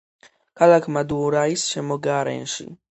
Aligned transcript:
ქალაქ 0.61 0.89
მადურაის 0.97 1.69
შემოგარენში. 1.77 2.71